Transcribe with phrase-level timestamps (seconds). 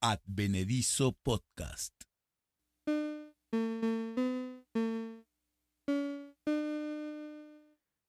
[0.00, 1.92] Advenedizo Podcast.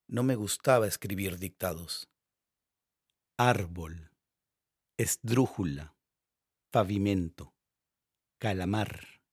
[0.07, 2.07] No me gustaba escribir dictados.
[3.39, 4.12] Árbol,
[4.99, 5.95] esdrújula,
[6.71, 7.55] pavimento,
[8.40, 9.23] calamar,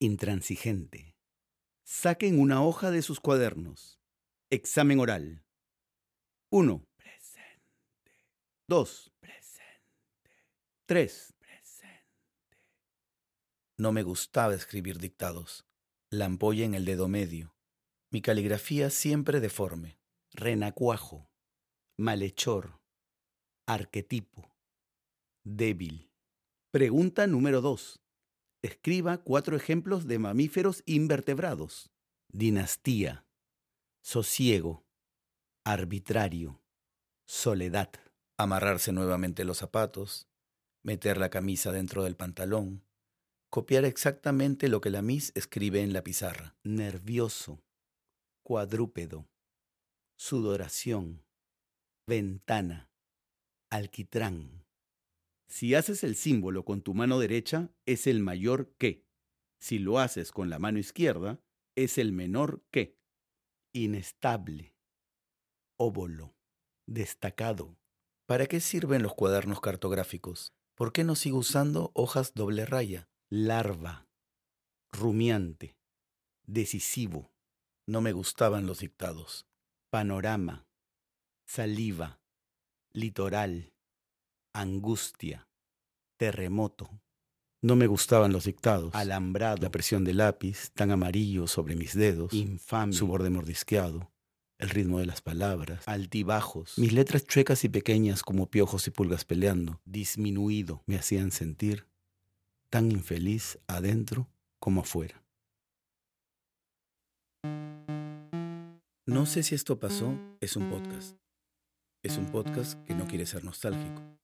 [0.00, 1.14] intransigente.
[1.84, 4.00] Saquen una hoja de sus cuadernos.
[4.50, 5.44] Examen oral.
[6.50, 6.84] 1.
[6.96, 8.24] Presente.
[8.66, 9.12] 2.
[9.20, 9.86] Presente.
[10.86, 11.35] 3.
[13.78, 15.66] No me gustaba escribir dictados.
[16.10, 17.54] La ampolla en el dedo medio.
[18.10, 19.98] Mi caligrafía siempre deforme.
[20.32, 21.28] Renacuajo.
[21.98, 22.80] Malhechor.
[23.66, 24.50] Arquetipo.
[25.44, 26.10] Débil.
[26.70, 28.00] Pregunta número 2.
[28.62, 31.90] Escriba cuatro ejemplos de mamíferos invertebrados.
[32.32, 33.26] Dinastía.
[34.02, 34.86] Sosiego.
[35.64, 36.62] Arbitrario.
[37.26, 37.90] Soledad.
[38.38, 40.28] Amarrarse nuevamente los zapatos.
[40.82, 42.85] Meter la camisa dentro del pantalón.
[43.50, 46.56] Copiar exactamente lo que la Miss escribe en la pizarra.
[46.64, 47.62] Nervioso.
[48.42, 49.28] Cuadrúpedo.
[50.18, 51.24] Sudoración.
[52.06, 52.90] Ventana.
[53.70, 54.64] Alquitrán.
[55.48, 59.06] Si haces el símbolo con tu mano derecha, es el mayor que.
[59.60, 61.40] Si lo haces con la mano izquierda,
[61.76, 62.98] es el menor que.
[63.72, 64.74] Inestable.
[65.78, 66.34] Óvolo.
[66.86, 67.76] Destacado.
[68.26, 70.52] ¿Para qué sirven los cuadernos cartográficos?
[70.74, 73.08] ¿Por qué no sigo usando hojas doble raya?
[73.30, 74.06] Larva.
[74.92, 75.76] Rumiante.
[76.46, 77.32] Decisivo.
[77.86, 79.46] No me gustaban los dictados.
[79.90, 80.66] Panorama.
[81.46, 82.20] Saliva.
[82.92, 83.72] Litoral
[84.56, 85.46] angustia,
[86.16, 86.88] terremoto.
[87.62, 88.94] No me gustaban los dictados.
[88.94, 89.58] Alambrado.
[89.62, 92.32] La presión del lápiz, tan amarillo sobre mis dedos.
[92.32, 92.92] Infame.
[92.92, 94.10] Su borde mordisqueado.
[94.58, 95.86] El ritmo de las palabras.
[95.86, 96.78] Altibajos.
[96.78, 99.80] Mis letras chuecas y pequeñas como piojos y pulgas peleando.
[99.84, 100.82] Disminuido.
[100.86, 101.86] Me hacían sentir
[102.70, 104.28] tan infeliz adentro
[104.58, 105.22] como afuera.
[109.06, 111.16] No sé si esto pasó, es un podcast.
[112.04, 114.16] Es un podcast que no quiere ser nostálgico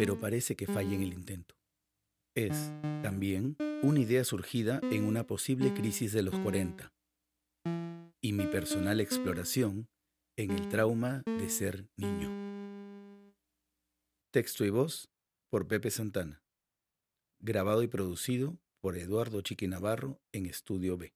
[0.00, 1.56] pero parece que falla en el intento.
[2.34, 6.92] Es, también, una idea surgida en una posible crisis de los 40
[8.22, 9.88] y mi personal exploración
[10.38, 12.30] en el trauma de ser niño.
[14.32, 15.10] Texto y voz
[15.50, 16.39] por Pepe Santana.
[17.42, 21.14] Grabado y producido por Eduardo Chiqui Navarro en Estudio B.